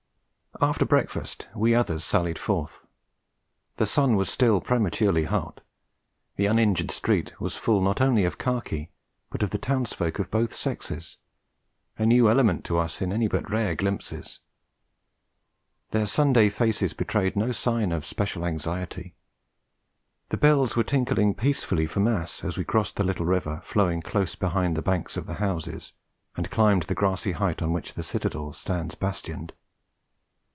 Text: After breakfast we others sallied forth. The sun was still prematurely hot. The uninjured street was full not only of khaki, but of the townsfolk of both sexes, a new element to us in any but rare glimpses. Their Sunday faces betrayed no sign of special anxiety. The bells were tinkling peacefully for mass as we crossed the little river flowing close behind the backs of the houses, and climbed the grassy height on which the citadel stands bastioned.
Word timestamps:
After 0.61 0.85
breakfast 0.85 1.47
we 1.55 1.73
others 1.73 2.03
sallied 2.03 2.37
forth. 2.37 2.85
The 3.77 3.87
sun 3.87 4.15
was 4.15 4.29
still 4.29 4.61
prematurely 4.61 5.23
hot. 5.23 5.61
The 6.35 6.45
uninjured 6.45 6.91
street 6.91 7.33
was 7.41 7.55
full 7.55 7.81
not 7.81 7.99
only 7.99 8.25
of 8.25 8.37
khaki, 8.37 8.91
but 9.31 9.41
of 9.41 9.49
the 9.51 9.57
townsfolk 9.57 10.19
of 10.19 10.29
both 10.29 10.53
sexes, 10.53 11.17
a 11.97 12.05
new 12.05 12.29
element 12.29 12.63
to 12.65 12.77
us 12.77 13.01
in 13.01 13.11
any 13.11 13.27
but 13.27 13.49
rare 13.49 13.73
glimpses. 13.73 14.39
Their 15.91 16.05
Sunday 16.05 16.49
faces 16.49 16.93
betrayed 16.93 17.35
no 17.35 17.51
sign 17.53 17.91
of 17.91 18.05
special 18.05 18.45
anxiety. 18.45 19.15
The 20.29 20.37
bells 20.37 20.75
were 20.75 20.83
tinkling 20.83 21.33
peacefully 21.33 21.87
for 21.87 22.01
mass 22.01 22.43
as 22.43 22.55
we 22.55 22.65
crossed 22.65 22.97
the 22.97 23.03
little 23.05 23.25
river 23.25 23.61
flowing 23.63 24.03
close 24.03 24.35
behind 24.35 24.75
the 24.77 24.83
backs 24.83 25.17
of 25.17 25.25
the 25.25 25.35
houses, 25.35 25.93
and 26.37 26.51
climbed 26.51 26.83
the 26.83 26.93
grassy 26.93 27.31
height 27.31 27.63
on 27.63 27.73
which 27.73 27.95
the 27.95 28.03
citadel 28.03 28.53
stands 28.53 28.93
bastioned. 28.93 29.53